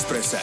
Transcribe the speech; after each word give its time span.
Expresse. 0.00 0.40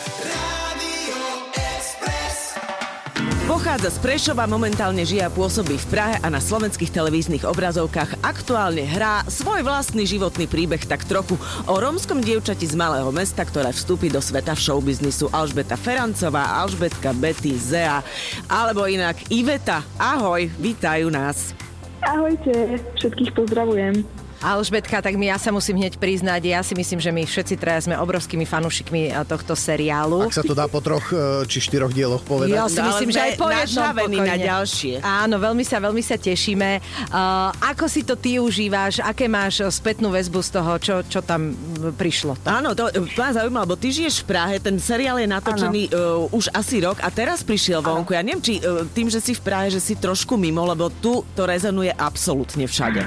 Pochádza 3.50 3.90
z 3.90 3.98
Prešova, 4.06 4.46
momentálne 4.46 5.02
žije 5.02 5.26
a 5.26 5.34
pôsobí 5.34 5.82
v 5.82 5.88
Prahe 5.90 6.22
a 6.22 6.30
na 6.30 6.38
slovenských 6.38 6.94
televíznych 6.94 7.42
obrazovkách 7.42 8.22
aktuálne 8.22 8.86
hrá 8.86 9.26
svoj 9.26 9.66
vlastný 9.66 10.06
životný 10.06 10.46
príbeh 10.46 10.86
tak 10.86 11.10
trochu 11.10 11.42
o 11.66 11.74
rómskom 11.74 12.22
dievčati 12.22 12.70
z 12.70 12.78
malého 12.78 13.10
mesta, 13.10 13.42
ktoré 13.42 13.74
vstúpi 13.74 14.14
do 14.14 14.22
sveta 14.22 14.54
v 14.54 14.62
showbiznisu 14.62 15.34
Alžbeta 15.34 15.74
Ferancová, 15.74 16.62
Alžbetka 16.62 17.18
Betty 17.18 17.58
Zea, 17.58 18.06
alebo 18.46 18.86
inak 18.86 19.18
Iveta. 19.34 19.82
Ahoj, 19.98 20.54
vítajú 20.62 21.10
nás. 21.10 21.58
Ahojte, 22.06 22.78
všetkých 23.02 23.34
pozdravujem. 23.34 24.06
Alžbetka, 24.42 25.06
tak 25.06 25.14
my 25.14 25.30
ja 25.30 25.38
sa 25.38 25.54
musím 25.54 25.86
hneď 25.86 26.02
priznať, 26.02 26.42
ja 26.50 26.66
si 26.66 26.74
myslím, 26.74 26.98
že 26.98 27.12
my 27.14 27.24
všetci 27.30 27.56
traja 27.62 27.86
sme 27.86 27.96
obrovskými 28.02 28.46
fanúšikmi 28.50 29.14
eh, 29.14 29.22
tohto 29.22 29.54
seriálu. 29.54 30.26
Ak 30.26 30.34
sa 30.34 30.46
to 30.46 30.58
dá 30.58 30.66
po 30.66 30.82
troch 30.82 31.14
eh, 31.14 31.46
či 31.46 31.62
štyroch 31.62 31.94
dieloch 31.94 32.26
povedať. 32.26 32.58
Ja 32.58 32.66
si 32.66 32.88
No, 32.88 32.96
myslím, 32.96 33.12
že 33.12 33.20
aj 33.20 33.32
po 33.36 33.50
jednom 33.52 33.94
na 34.24 34.38
ďalšie. 34.40 34.94
Áno, 35.04 35.36
veľmi 35.38 35.64
sa, 35.68 35.78
veľmi 35.84 36.00
sa 36.00 36.16
tešíme. 36.16 36.80
Uh, 37.12 37.52
ako 37.60 37.86
si 37.92 38.02
to 38.08 38.16
ty 38.16 38.40
užíváš? 38.40 39.04
Aké 39.04 39.28
máš 39.28 39.60
spätnú 39.76 40.14
väzbu 40.14 40.40
z 40.40 40.50
toho, 40.56 40.72
čo, 40.80 40.96
čo 41.04 41.20
tam 41.20 41.52
prišlo? 42.00 42.40
Áno, 42.48 42.72
to 42.78 42.88
ma 43.20 43.36
zaujímalo, 43.36 43.68
lebo 43.68 43.76
ty 43.76 43.92
žiješ 43.92 44.24
v 44.24 44.26
Prahe, 44.32 44.56
ten 44.64 44.80
seriál 44.80 45.20
je 45.20 45.28
natočený 45.28 45.92
uh, 45.92 46.30
už 46.32 46.54
asi 46.56 46.80
rok 46.80 47.04
a 47.04 47.12
teraz 47.12 47.44
prišiel 47.44 47.84
vonku. 47.84 48.16
Ja 48.16 48.24
neviem, 48.24 48.40
či 48.40 48.64
uh, 48.64 48.88
tým, 48.88 49.12
že 49.12 49.20
si 49.20 49.36
v 49.36 49.42
Prahe, 49.44 49.68
že 49.68 49.84
si 49.84 50.00
trošku 50.00 50.40
mimo, 50.40 50.64
lebo 50.64 50.88
tu 50.88 51.28
to 51.36 51.44
rezonuje 51.44 51.92
absolútne 51.92 52.66
všade. 52.70 53.04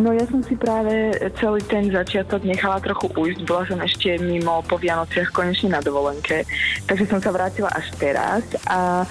No 0.00 0.16
ja 0.16 0.24
som 0.24 0.40
si 0.40 0.51
práve 0.56 1.14
celý 1.38 1.60
ten 1.64 1.88
začiatok 1.88 2.42
nechala 2.44 2.78
trochu 2.80 3.08
ujsť. 3.12 3.40
Bola 3.44 3.64
som 3.68 3.78
ešte 3.82 4.16
mimo 4.20 4.64
po 4.66 4.80
Vianociach 4.80 5.32
konečne 5.32 5.74
na 5.76 5.80
dovolenke, 5.80 6.44
takže 6.86 7.08
som 7.08 7.20
sa 7.20 7.34
vrátila 7.34 7.70
až 7.72 7.88
teraz 7.96 8.42
a 8.68 9.04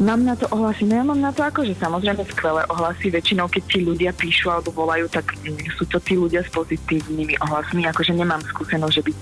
mám 0.00 0.24
na 0.24 0.38
to 0.38 0.48
ohlasy. 0.50 0.88
No 0.88 0.94
ja 0.98 1.04
mám 1.04 1.20
na 1.20 1.32
to 1.32 1.44
akože 1.44 1.76
samozrejme 1.76 2.24
skvelé 2.32 2.62
ohlasy. 2.72 3.12
Väčšinou, 3.12 3.48
keď 3.48 3.62
ti 3.68 3.78
ľudia 3.84 4.10
píšu 4.16 4.48
alebo 4.48 4.72
volajú, 4.72 5.08
tak 5.12 5.36
mm, 5.44 5.76
sú 5.76 5.84
to 5.88 6.00
tí 6.00 6.16
ľudia 6.16 6.40
s 6.44 6.50
pozitívnymi 6.54 7.36
ohlasmi. 7.44 7.84
Akože 7.88 8.16
nemám 8.16 8.40
skúsenosť, 8.44 8.94
že 8.94 9.02
by 9.04 9.12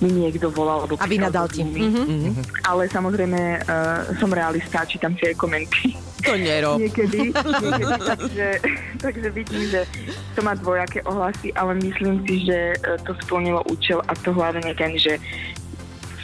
mi 0.00 0.10
niekto 0.12 0.48
volal. 0.50 0.84
Alebo 0.84 0.96
A 0.98 1.06
vynadal 1.06 1.46
ti. 1.48 1.64
nimi. 1.64 1.80
Mhm. 1.88 2.30
Ale 2.64 2.88
samozrejme 2.88 3.40
uh, 3.60 4.16
som 4.16 4.32
realista, 4.32 4.84
čítam 4.88 5.14
si 5.16 5.28
aj 5.28 5.36
komenty. 5.36 5.96
To 6.28 6.36
nerob. 6.36 6.76
Niekedy, 6.80 7.32
niekedy 7.64 7.96
takže, 8.04 8.48
takže 9.00 9.28
vidím, 9.32 9.62
že 9.72 9.88
to 10.36 10.44
má 10.44 10.52
dvojaké 10.52 11.00
ohlasy, 11.08 11.48
ale 11.56 11.80
myslím 11.80 12.20
si, 12.28 12.44
že 12.44 12.76
e, 12.76 13.00
to 13.08 13.16
splnilo 13.24 13.64
účel 13.72 14.04
a 14.04 14.12
to 14.12 14.36
hlavne 14.36 14.68
ten, 14.76 15.00
že 15.00 15.16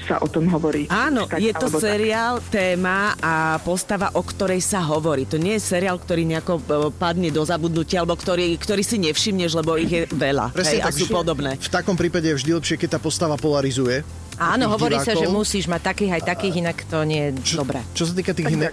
sa 0.06 0.22
o 0.22 0.28
tom 0.30 0.46
hovorí. 0.48 0.86
Áno, 0.86 1.26
Tak 1.26 1.42
je 1.42 1.52
to 1.52 1.66
alebo 1.66 1.78
tak. 1.82 1.84
seriál, 1.90 2.34
téma 2.46 3.18
a 3.18 3.58
postava, 3.60 4.14
o 4.14 4.22
ktorej 4.22 4.62
sa 4.62 4.80
hovorí. 4.86 5.26
To 5.26 5.36
nie 5.36 5.58
je 5.58 5.62
seriál, 5.66 5.98
ktorý 5.98 6.22
nejako 6.22 6.54
e, 6.56 6.62
padne 6.94 7.34
do 7.34 7.42
zabudnutia, 7.42 8.06
alebo 8.06 8.14
ktorý, 8.14 8.54
ktorý 8.54 8.82
si 8.86 9.02
nevšimneš, 9.02 9.58
lebo 9.58 9.74
ich 9.74 9.90
je 9.90 10.02
veľa. 10.06 10.54
hej, 10.54 10.80
a 10.80 10.88
sú 10.94 11.10
podobné. 11.10 11.58
V 11.58 11.70
takom 11.72 11.98
prípade 11.98 12.30
je 12.30 12.38
vždy 12.38 12.50
lepšie, 12.54 12.76
keď 12.78 12.96
tá 12.96 12.98
postava 13.02 13.34
polarizuje. 13.34 14.06
Áno, 14.36 14.68
hovorí 14.68 15.00
sa, 15.00 15.16
že 15.16 15.24
divákov. 15.24 15.38
musíš 15.40 15.64
mať 15.64 15.82
takých 15.92 16.10
aj 16.20 16.22
takých, 16.28 16.54
inak 16.60 16.78
to 16.86 16.98
nie 17.08 17.32
je 17.32 17.56
dobré. 17.56 17.80
Čo 17.96 18.04
sa 18.08 18.14
týka 18.14 18.32
tých, 18.36 18.52
ne- 18.52 18.72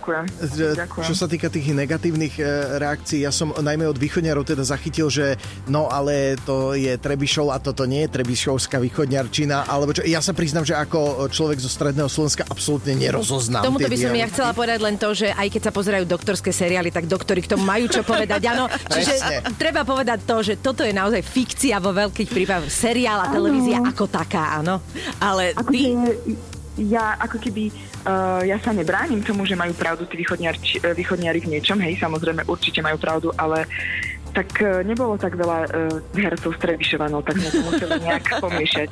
čo 1.00 1.14
sa 1.16 1.28
týka 1.28 1.48
tých 1.48 1.72
negatívnych 1.72 2.36
e, 2.40 2.44
reakcií, 2.84 3.24
ja 3.24 3.32
som 3.32 3.56
najmä 3.56 3.88
od 3.88 3.96
východňarov 3.96 4.44
teda 4.44 4.64
zachytil, 4.68 5.08
že 5.08 5.40
no 5.72 5.88
ale 5.88 6.36
to 6.44 6.76
je 6.76 6.92
Trebišov 7.00 7.56
a 7.56 7.58
toto 7.64 7.88
nie 7.88 8.04
je 8.08 8.20
Trebišovská 8.20 8.78
východňarčina, 8.84 9.72
alebo 9.72 9.96
čo, 9.96 10.04
ja 10.04 10.20
sa 10.20 10.36
priznám, 10.36 10.68
že 10.68 10.76
ako 10.76 11.32
človek 11.32 11.64
zo 11.64 11.72
stredného 11.72 12.12
Slovenska 12.12 12.44
absolútne 12.44 12.94
nerozoznám. 13.00 13.64
Tomuto 13.64 13.88
by 13.88 13.98
som 13.98 14.14
ja 14.14 14.28
chcela 14.28 14.52
povedať 14.52 14.80
len 14.84 14.96
to, 15.00 15.16
že 15.16 15.32
aj 15.32 15.48
keď 15.48 15.62
sa 15.70 15.72
pozerajú 15.72 16.04
doktorské 16.04 16.52
seriály, 16.52 16.92
tak 16.92 17.08
doktori 17.08 17.40
k 17.40 17.56
tomu 17.56 17.64
majú 17.64 17.88
čo 17.88 18.04
povedať. 18.04 18.42
Áno, 18.52 18.68
čiže 18.68 19.16
Presne. 19.16 19.38
treba 19.56 19.88
povedať 19.88 20.20
to, 20.28 20.44
že 20.44 20.60
toto 20.60 20.84
je 20.84 20.92
naozaj 20.92 21.24
fikcia 21.24 21.80
vo 21.80 21.96
veľkých 21.96 22.30
prípadoch. 22.30 22.70
Seriál 22.70 23.24
a 23.24 23.28
televízia 23.32 23.80
ako 23.80 24.06
taká, 24.12 24.60
áno. 24.60 24.84
Ale 25.24 25.53
Akože 25.56 25.78
ty... 25.78 25.92
ja 26.90 27.18
ako 27.22 27.38
keby, 27.38 27.70
uh, 28.06 28.42
ja 28.46 28.58
sa 28.62 28.74
nebránim 28.74 29.22
tomu, 29.22 29.46
že 29.46 29.54
majú 29.54 29.74
pravdu 29.78 30.10
tí 30.10 30.18
východniari, 30.18 30.58
východniari 30.98 31.40
v 31.42 31.58
niečom, 31.58 31.78
hej, 31.82 32.02
samozrejme 32.02 32.46
určite 32.50 32.82
majú 32.82 32.98
pravdu, 32.98 33.30
ale 33.38 33.70
tak 34.34 34.50
uh, 34.66 34.82
nebolo 34.82 35.14
tak 35.22 35.38
veľa 35.38 35.60
uh, 35.70 36.18
hercov 36.18 36.58
z 36.58 36.60
Trebišova, 36.66 37.06
no 37.14 37.22
tak 37.22 37.38
sme 37.38 37.50
to 37.54 37.62
museli 37.70 37.92
nejak 38.02 38.26
pomiešať. 38.46 38.90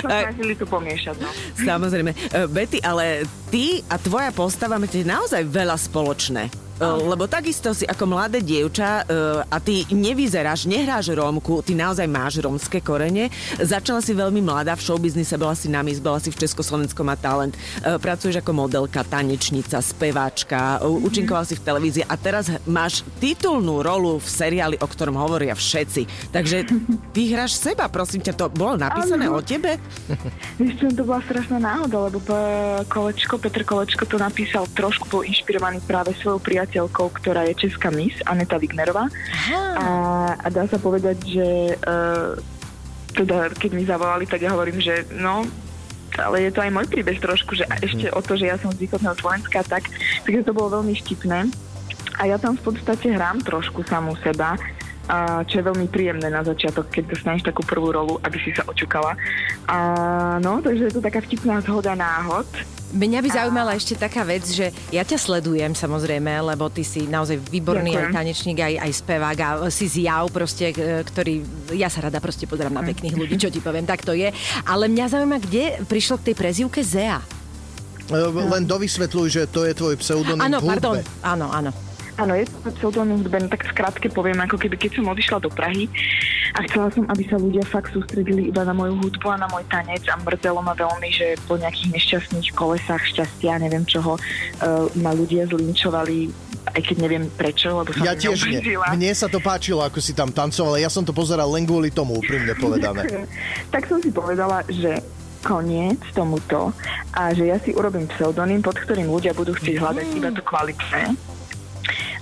Snažili 0.00 0.54
to 0.56 0.64
pomiešať, 0.64 1.16
no. 1.20 1.28
Samozrejme. 1.60 2.10
E, 2.16 2.48
Betty, 2.48 2.80
ale 2.80 3.28
ty 3.52 3.84
a 3.92 4.00
tvoja 4.00 4.32
postava 4.32 4.80
máte 4.80 5.04
naozaj 5.04 5.44
veľa 5.44 5.76
spoločné. 5.76 6.63
E, 6.74 6.84
Lebo 6.84 7.30
takisto 7.30 7.70
si 7.70 7.86
ako 7.86 8.04
mladé 8.10 8.42
dievča 8.42 9.02
e, 9.02 9.02
a 9.46 9.56
ty 9.62 9.86
nevyzeráš, 9.94 10.66
nehráš 10.66 11.14
Rómku, 11.14 11.62
ty 11.62 11.78
naozaj 11.78 12.06
máš 12.10 12.42
rómske 12.42 12.82
korene. 12.82 13.30
Začala 13.62 14.02
si 14.02 14.10
veľmi 14.10 14.42
mladá 14.42 14.74
v 14.74 14.82
showbiznise, 14.82 15.38
bola 15.38 15.54
si 15.54 15.70
na 15.70 15.86
mis, 15.86 16.02
bola 16.02 16.18
si 16.18 16.34
v 16.34 16.38
Československom 16.38 17.06
má 17.06 17.14
talent. 17.14 17.54
E, 17.82 17.98
Pracuješ 17.98 18.42
ako 18.42 18.66
modelka, 18.66 19.06
tanečnica, 19.06 19.78
speváčka, 19.78 20.82
e, 20.82 20.90
účinkovala 20.90 21.46
si 21.46 21.54
v 21.54 21.62
televízii 21.62 22.04
a 22.10 22.14
teraz 22.18 22.50
máš 22.66 23.06
titulnú 23.22 23.80
rolu 23.84 24.18
v 24.18 24.28
seriáli, 24.28 24.76
o 24.82 24.86
ktorom 24.86 25.14
hovoria 25.14 25.54
všetci. 25.54 26.30
Takže 26.34 26.66
ty 27.14 27.22
hráš 27.30 27.54
seba, 27.58 27.86
prosím 27.86 28.24
ťa, 28.24 28.34
to 28.34 28.46
bolo 28.50 28.74
napísané 28.74 29.30
Áno. 29.30 29.38
o 29.38 29.40
tebe? 29.44 29.78
Vieš 30.58 30.90
to 30.94 31.02
bola 31.06 31.22
strašná 31.22 31.58
náhoda, 31.62 32.10
lebo 32.10 32.20
Kolečko, 32.90 33.38
Petr 33.38 33.62
Kolečko 33.62 34.04
to 34.06 34.18
napísal 34.18 34.66
trošku 34.74 35.06
bol 35.10 35.22
inšpirovaný 35.22 35.78
práve 35.86 36.14
svojou 36.18 36.42
priateľkou, 36.42 36.63
ktorá 36.66 37.44
je 37.50 37.68
česká 37.68 37.92
mis, 37.92 38.14
Aneta 38.24 38.56
Wignerová. 38.56 39.08
A, 39.78 39.86
a 40.38 40.46
dá 40.48 40.64
sa 40.68 40.80
povedať, 40.80 41.16
že 41.24 41.48
uh, 41.80 42.38
teda 43.14 43.54
keď 43.54 43.70
mi 43.72 43.84
zavolali, 43.86 44.26
tak 44.26 44.42
ja 44.42 44.50
hovorím, 44.52 44.82
že 44.82 45.06
no, 45.14 45.46
ale 46.18 46.46
je 46.46 46.50
to 46.54 46.62
aj 46.62 46.70
môj 46.70 46.86
príbeh 46.86 47.18
trošku, 47.18 47.58
že 47.58 47.66
a 47.66 47.78
ešte 47.82 48.10
o 48.10 48.20
to, 48.22 48.38
že 48.38 48.50
ja 48.50 48.56
som 48.58 48.70
z 48.74 48.86
východného 48.86 49.18
Slovenska, 49.18 49.66
tak, 49.66 49.86
takže 50.26 50.46
to 50.46 50.54
bolo 50.54 50.80
veľmi 50.80 50.94
štipné. 50.94 51.50
A 52.18 52.30
ja 52.30 52.38
tam 52.38 52.54
v 52.54 52.70
podstate 52.70 53.10
hrám 53.10 53.42
trošku 53.42 53.82
samú 53.86 54.14
seba, 54.22 54.54
a 55.04 55.44
čo 55.44 55.60
je 55.60 55.68
veľmi 55.68 55.86
príjemné 55.92 56.32
na 56.32 56.40
začiatok, 56.40 56.88
keď 56.88 57.12
dostaneš 57.12 57.44
takú 57.44 57.60
prvú 57.60 57.92
rolu, 57.92 58.16
aby 58.24 58.40
si 58.40 58.56
sa 58.56 58.64
očukala. 58.64 59.12
A 59.68 59.78
no, 60.40 60.64
takže 60.64 60.88
je 60.88 60.94
to 60.96 61.04
taká 61.04 61.20
vtipná 61.20 61.60
zhoda 61.60 61.92
náhod. 61.92 62.48
Mňa 62.94 63.18
by 63.26 63.28
zaujímala 63.34 63.74
ešte 63.74 63.98
taká 63.98 64.22
vec, 64.22 64.46
že 64.46 64.70
ja 64.94 65.02
ťa 65.02 65.18
sledujem 65.18 65.74
samozrejme, 65.74 66.30
lebo 66.54 66.70
ty 66.70 66.86
si 66.86 67.10
naozaj 67.10 67.42
výborný 67.50 67.90
Ďakujem. 67.90 68.06
aj 68.06 68.14
tanečník, 68.14 68.58
aj, 68.62 68.74
aj 68.86 68.92
spevák 69.02 69.38
a 69.42 69.48
si 69.66 69.86
zjav 69.90 70.30
proste, 70.30 70.70
ktorý, 71.02 71.42
ja 71.74 71.90
sa 71.90 72.06
rada 72.06 72.22
proste 72.22 72.46
pozerám 72.46 72.78
na 72.78 72.86
pekných 72.86 73.18
ľudí, 73.18 73.34
čo 73.34 73.50
ti 73.50 73.58
poviem, 73.58 73.82
tak 73.82 74.06
to 74.06 74.14
je. 74.14 74.30
Ale 74.62 74.86
mňa 74.86 75.10
zaujíma, 75.10 75.38
kde 75.42 75.82
prišlo 75.90 76.22
k 76.22 76.30
tej 76.30 76.34
prezývke 76.38 76.80
Zea. 76.86 77.18
E, 78.06 78.14
Len 78.30 78.62
dovysvetľuj, 78.62 79.26
že 79.26 79.42
to 79.50 79.66
je 79.66 79.74
tvoj 79.74 79.98
pseudonym 79.98 80.38
Áno, 80.38 80.62
pardon, 80.62 81.02
áno, 81.26 81.50
áno. 81.50 81.74
Áno, 82.14 82.32
je 82.38 82.46
to 82.46 82.70
pseudonym 82.78 83.18
hudben, 83.26 83.50
tak 83.50 83.66
skrátke 83.66 84.06
poviem, 84.06 84.38
ako 84.38 84.54
keby 84.54 84.78
keď 84.78 85.02
som 85.02 85.10
odišla 85.10 85.38
do 85.42 85.50
Prahy 85.50 85.90
a 86.54 86.62
chcela 86.62 86.86
som, 86.94 87.02
aby 87.10 87.26
sa 87.26 87.34
ľudia 87.42 87.66
fakt 87.66 87.90
sústredili 87.90 88.54
iba 88.54 88.62
na 88.62 88.70
moju 88.70 88.94
hudbu 89.02 89.26
a 89.34 89.42
na 89.42 89.50
môj 89.50 89.66
tanec 89.66 90.06
a 90.06 90.14
mrzelo 90.22 90.62
ma 90.62 90.78
veľmi, 90.78 91.10
že 91.10 91.34
po 91.50 91.58
nejakých 91.58 91.90
nešťastných 91.90 92.54
kolesách 92.54 93.02
šťastia, 93.10 93.58
neviem 93.58 93.82
čoho, 93.82 94.14
uh, 94.14 94.86
ma 95.02 95.10
ľudia 95.10 95.50
zlinčovali, 95.50 96.30
aj 96.70 96.80
keď 96.86 96.96
neviem 97.02 97.26
prečo, 97.34 97.74
lebo 97.82 97.90
som 97.90 98.06
Ja 98.06 98.14
tiež 98.14 98.46
nie. 98.46 98.62
Mne 98.62 99.10
sa 99.18 99.26
to 99.26 99.42
páčilo, 99.42 99.82
ako 99.82 99.98
si 99.98 100.14
tam 100.14 100.30
tancovala. 100.30 100.78
Ja 100.78 100.88
som 100.94 101.02
to 101.02 101.10
pozeral 101.10 101.50
len 101.50 101.66
kvôli 101.66 101.90
tomu, 101.90 102.22
úprimne 102.22 102.54
povedané. 102.54 103.26
tak 103.74 103.90
som 103.90 103.98
si 103.98 104.14
povedala, 104.14 104.62
že 104.70 105.02
koniec 105.42 105.98
tomuto 106.14 106.70
a 107.12 107.34
že 107.34 107.50
ja 107.50 107.58
si 107.58 107.74
urobím 107.74 108.06
pseudonym, 108.14 108.62
pod 108.62 108.78
ktorým 108.78 109.10
ľudia 109.10 109.34
budú 109.36 109.52
chcieť 109.52 109.76
hľadať 109.76 110.06
iba 110.16 110.30
to 110.32 110.40
kvalitné 110.40 111.34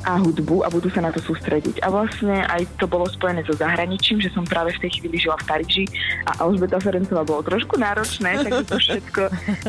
a 0.03 0.19
hudbu 0.19 0.67
a 0.67 0.69
budú 0.69 0.91
sa 0.91 1.01
na 1.03 1.11
to 1.15 1.23
sústrediť. 1.23 1.83
A 1.83 1.89
vlastne 1.91 2.43
aj 2.47 2.67
to 2.79 2.87
bolo 2.91 3.07
spojené 3.07 3.47
so 3.47 3.55
zahraničím, 3.55 4.19
že 4.19 4.31
som 4.35 4.43
práve 4.47 4.75
v 4.77 4.89
tej 4.89 5.01
chvíli 5.01 5.17
žila 5.19 5.39
v 5.41 5.47
Paríži 5.47 5.85
a 6.27 6.43
Alžbeta 6.43 6.83
Ferencová 6.83 7.23
bolo 7.23 7.43
trošku 7.47 7.79
náročné, 7.79 8.43
takže 8.45 8.65
to 8.67 8.77
všetko 8.79 9.23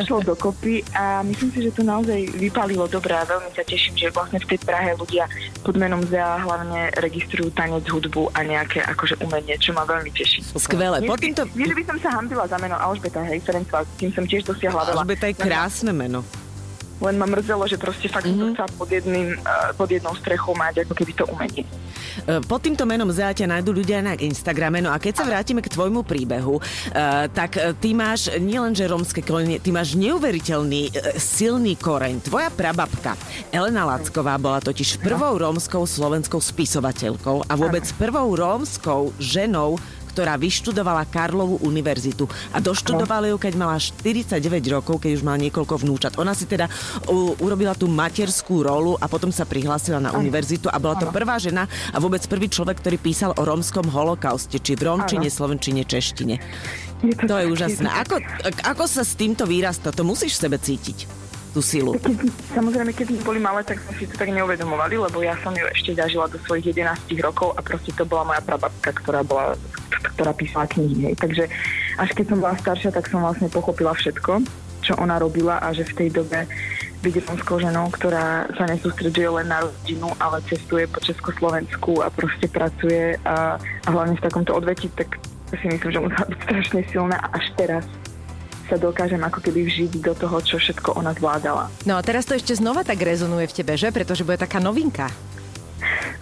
šlo 0.05 0.19
dokopy 0.25 0.81
a 0.97 1.21
myslím 1.25 1.49
si, 1.53 1.59
že 1.69 1.71
to 1.75 1.81
naozaj 1.85 2.17
vypálilo 2.37 2.89
dobre 2.89 3.13
a 3.13 3.25
veľmi 3.25 3.49
sa 3.53 3.63
teším, 3.65 3.93
že 3.97 4.13
vlastne 4.13 4.41
v 4.41 4.49
tej 4.55 4.59
Prahe 4.63 4.95
ľudia 4.97 5.29
pod 5.61 5.75
menom 5.77 6.01
Zea 6.07 6.41
hlavne 6.41 6.89
registrujú 6.97 7.53
tanec, 7.53 7.85
hudbu 7.87 8.33
a 8.33 8.39
nejaké 8.41 8.81
akože 8.83 9.21
umenie, 9.21 9.55
čo 9.61 9.71
ma 9.75 9.85
veľmi 9.85 10.11
teší. 10.11 10.43
Skvelé. 10.55 11.03
Nie, 11.03 11.09
Po 11.09 11.17
týmto... 11.19 11.45
nie, 11.53 11.67
že 11.67 11.77
by 11.77 11.83
som 11.87 11.97
sa 11.99 12.09
hambila 12.17 12.45
za 12.49 12.57
meno 12.59 12.75
Alžbeta, 12.79 13.21
hej, 13.27 13.39
Ferencová, 13.43 13.85
tým 13.99 14.11
som 14.11 14.23
tiež 14.25 14.43
dosiahla 14.47 14.91
veľa. 14.91 15.01
Alžbeta 15.05 15.25
je 15.29 15.35
krásne 15.37 15.91
meno. 15.93 16.23
Len 17.03 17.19
ma 17.19 17.27
mrzelo, 17.27 17.67
že 17.67 17.75
proste 17.75 18.07
fakt 18.07 18.31
mm-hmm. 18.31 18.55
chcela 18.55 18.69
pod, 18.79 18.87
jedným, 18.87 19.35
uh, 19.43 19.75
pod 19.75 19.91
jednou 19.91 20.15
strechou 20.15 20.55
mať 20.55 20.87
ako 20.87 20.93
keby 20.95 21.11
to 21.11 21.27
umenie. 21.27 21.63
E, 22.23 22.39
pod 22.45 22.63
týmto 22.63 22.87
menom 22.87 23.11
Zea 23.11 23.35
ťa 23.35 23.49
nájdú 23.49 23.75
ľudia 23.75 23.99
na 23.99 24.15
Instagrame. 24.15 24.79
No 24.79 24.95
a 24.95 25.01
keď 25.01 25.19
sa 25.19 25.27
vrátime 25.27 25.59
k 25.59 25.67
tvojmu 25.67 26.07
príbehu, 26.07 26.57
uh, 26.57 27.27
tak 27.27 27.59
ty 27.83 27.91
máš 27.91 28.31
nielenže 28.39 28.87
rómske 28.87 29.19
korene, 29.19 29.59
ty 29.59 29.75
máš 29.75 29.99
neuveriteľný 29.99 30.95
silný 31.19 31.75
koreň. 31.75 32.23
Tvoja 32.23 32.47
prababka 32.53 33.19
Elena 33.51 33.83
Lacková 33.83 34.39
bola 34.39 34.63
totiž 34.63 35.03
prvou 35.03 35.35
rómskou 35.35 35.83
slovenskou 35.83 36.39
spisovateľkou 36.39 37.51
a 37.51 37.53
vôbec 37.59 37.83
prvou 37.99 38.31
rómskou 38.31 39.11
ženou, 39.19 39.75
ktorá 40.13 40.37
vyštudovala 40.37 41.09
Karlovú 41.09 41.57
univerzitu 41.65 42.29
a 42.53 42.61
doštudovala 42.61 43.33
ju, 43.33 43.41
keď 43.41 43.53
mala 43.57 43.81
49 43.81 44.37
rokov, 44.69 45.01
keď 45.01 45.17
už 45.17 45.25
mala 45.25 45.41
niekoľko 45.41 45.81
vnúčat. 45.81 46.21
Ona 46.21 46.37
si 46.37 46.45
teda 46.45 46.69
u, 47.09 47.33
urobila 47.41 47.73
tú 47.73 47.89
materskú 47.89 48.61
rolu 48.61 48.93
a 49.01 49.09
potom 49.09 49.33
sa 49.33 49.49
prihlásila 49.49 49.97
na 49.97 50.13
univerzitu 50.13 50.69
a 50.69 50.77
bola 50.77 51.01
to 51.01 51.09
prvá 51.09 51.41
žena 51.41 51.65
a 51.89 51.97
vôbec 51.97 52.21
prvý 52.29 52.45
človek, 52.45 52.77
ktorý 52.77 53.01
písal 53.01 53.33
o 53.33 53.41
rómskom 53.41 53.89
holokauste, 53.89 54.61
či 54.61 54.77
v 54.77 54.85
rómčine, 54.85 55.25
slovenčine, 55.33 55.81
češtine. 55.81 56.37
Je 57.01 57.17
to, 57.17 57.25
to 57.25 57.35
je 57.41 57.45
úžasné. 57.49 57.89
Ako, 57.89 58.21
ako 58.63 58.83
sa 58.85 59.01
s 59.01 59.17
týmto 59.17 59.49
vyrasta? 59.49 59.89
To 59.91 60.05
musíš 60.05 60.37
v 60.37 60.41
sebe 60.47 60.57
cítiť 60.61 61.22
tú 61.53 61.61
silu? 61.61 61.93
Samozrejme, 62.57 62.91
keď 62.91 63.13
sme 63.13 63.21
boli 63.21 63.39
malé, 63.39 63.61
tak 63.61 63.77
sme 63.85 63.93
si 63.95 64.09
to 64.09 64.17
tak 64.17 64.33
neuvedomovali, 64.33 64.97
lebo 64.97 65.21
ja 65.21 65.37
som 65.45 65.53
ju 65.53 65.63
ešte 65.69 65.93
zažila 65.93 66.25
do 66.25 66.41
svojich 66.41 66.73
11 66.73 67.13
rokov 67.21 67.53
a 67.53 67.61
proste 67.61 67.93
to 67.93 68.03
bola 68.03 68.33
moja 68.33 68.41
prababka, 68.41 68.89
ktorá, 68.97 69.21
bola, 69.21 69.53
ktorá 70.17 70.33
písala 70.33 70.65
knihy. 70.65 71.13
Takže 71.13 71.45
až 72.01 72.09
keď 72.17 72.25
som 72.33 72.41
bola 72.41 72.57
staršia, 72.57 72.89
tak 72.89 73.05
som 73.05 73.21
vlastne 73.21 73.47
pochopila 73.53 73.93
všetko, 73.93 74.41
čo 74.81 74.97
ona 74.97 75.21
robila 75.21 75.61
a 75.61 75.71
že 75.71 75.85
v 75.85 75.95
tej 76.03 76.09
dobe 76.19 76.49
byť 77.03 77.13
romskou 77.27 77.59
ženou, 77.59 77.91
ktorá 77.91 78.47
sa 78.55 78.63
nesústreduje 78.63 79.27
len 79.27 79.51
na 79.51 79.59
rodinu, 79.61 80.15
ale 80.23 80.39
cestuje 80.47 80.87
po 80.87 81.03
Československu 81.03 81.99
a 81.99 82.07
proste 82.07 82.47
pracuje 82.47 83.19
a, 83.27 83.59
a 83.59 83.87
hlavne 83.91 84.15
v 84.15 84.23
takomto 84.23 84.55
odvetí, 84.55 84.87
tak 84.95 85.19
si 85.51 85.67
myslím, 85.67 85.91
že 85.91 85.99
musela 85.99 86.31
byť 86.31 86.39
strašne 86.47 86.81
silná 86.89 87.17
až 87.35 87.45
teraz 87.59 87.83
sa 88.69 88.79
dokážem 88.79 89.19
ako 89.19 89.39
keby 89.43 89.67
vžiť 89.67 89.91
do 89.99 90.13
toho, 90.15 90.39
čo 90.39 90.55
všetko 90.59 90.95
ona 90.95 91.11
zvládala. 91.13 91.67
No 91.83 91.99
a 91.99 92.01
teraz 92.01 92.23
to 92.23 92.35
ešte 92.35 92.55
znova 92.55 92.87
tak 92.87 93.01
rezonuje 93.01 93.47
v 93.49 93.55
tebe, 93.59 93.73
že? 93.75 93.91
Pretože 93.91 94.23
bude 94.23 94.39
taká 94.39 94.63
novinka. 94.63 95.11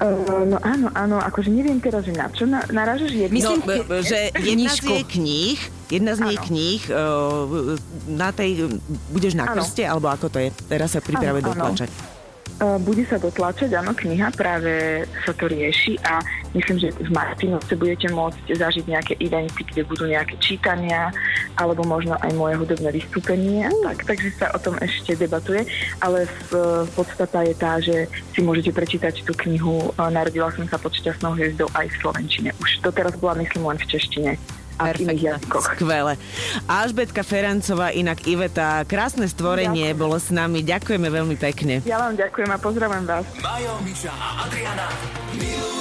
Uh, 0.01 0.49
no 0.49 0.57
áno, 0.65 0.89
áno, 0.97 1.21
akože 1.21 1.53
neviem 1.53 1.77
teraz, 1.77 2.01
že 2.01 2.17
na 2.17 2.25
čo 2.33 2.49
na, 2.49 2.65
narážaš 2.73 3.13
jedno. 3.13 3.37
Myslím, 3.37 3.61
no, 3.61 4.01
že 4.01 4.33
jedna 4.41 4.73
z 4.73 4.81
jej 4.81 5.03
kníh, 5.05 5.59
jedna 5.93 6.13
z 6.17 6.19
jej 6.25 6.37
kníh 6.41 6.81
uh, 6.89 7.77
na 8.09 8.33
tej, 8.33 8.73
budeš 9.13 9.37
na 9.37 9.45
krste, 9.53 9.85
alebo 9.85 10.09
ako 10.09 10.33
to 10.33 10.41
je? 10.41 10.49
Teraz 10.65 10.97
sa 10.97 11.01
pripravuje 11.05 11.45
dotlačať. 11.45 11.89
Bude 12.85 13.01
sa 13.09 13.17
dotlačať, 13.17 13.73
áno, 13.73 13.97
kniha 13.97 14.29
práve 14.37 15.01
sa 15.25 15.33
to 15.33 15.49
rieši 15.49 15.97
a 16.05 16.21
myslím, 16.53 16.77
že 16.77 16.93
v 16.93 17.09
Martinovce 17.09 17.73
budete 17.73 18.13
môcť 18.13 18.53
zažiť 18.53 18.85
nejaké 18.85 19.13
eventy, 19.17 19.65
kde 19.65 19.81
budú 19.81 20.05
nejaké 20.05 20.37
čítania 20.37 21.09
alebo 21.57 21.83
možno 21.83 22.15
aj 22.19 22.31
moje 22.35 22.55
hudobné 22.59 22.89
vystúpenie. 22.91 23.67
Tak, 23.83 24.05
takže 24.07 24.29
sa 24.37 24.47
o 24.55 24.59
tom 24.59 24.75
ešte 24.79 25.15
debatuje, 25.15 25.65
ale 25.99 26.27
v, 26.49 26.85
v 26.87 26.89
podstata 26.95 27.43
je 27.43 27.55
tá, 27.55 27.79
že 27.79 28.07
si 28.35 28.39
môžete 28.43 28.71
prečítať 28.71 29.23
tú 29.23 29.33
knihu 29.47 29.93
Narodila 29.97 30.51
som 30.51 30.67
sa 30.67 30.75
pod 30.75 30.91
šťastnou 30.91 31.37
hviezdou 31.37 31.69
aj 31.73 31.87
v 31.87 31.95
Slovenčine. 32.03 32.49
Už 32.59 32.83
doteraz 32.83 33.15
bola 33.17 33.39
myslím 33.39 33.67
len 33.71 33.79
v 33.79 33.85
češtine 33.87 34.31
a 34.81 34.89
Skvelé. 35.61 36.17
Alžbetka 36.65 37.21
Ferancová, 37.21 37.93
inak 37.93 38.25
Iveta, 38.25 38.81
krásne 38.89 39.29
stvorenie 39.29 39.93
ďakujem. 39.93 40.01
bolo 40.01 40.17
s 40.17 40.33
nami. 40.33 40.65
Ďakujeme 40.65 41.07
veľmi 41.11 41.37
pekne. 41.37 41.85
Ja 41.85 42.01
vám 42.01 42.17
ďakujem 42.17 42.49
a 42.49 42.57
pozdravujem 42.57 43.05
vás. 43.05 43.25
Majo, 43.45 43.77
Miša 43.85 44.09
a 44.09 44.49
Adriana 44.49 44.87
milujú 45.37 45.80